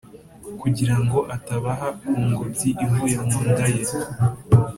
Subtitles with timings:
[0.61, 3.83] kugira ngo atabaha ku ngobyi ivuye mu nda ye